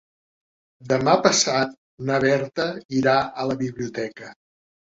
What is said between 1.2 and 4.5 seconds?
passat na Berta irà a la biblioteca.